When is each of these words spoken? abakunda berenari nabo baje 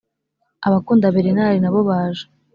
abakunda 0.67 1.13
berenari 1.15 1.57
nabo 1.61 1.79
baje 1.89 2.25